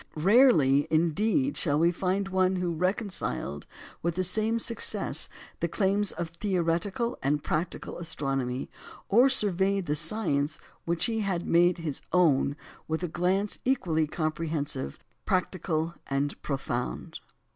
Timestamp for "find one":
1.91-2.55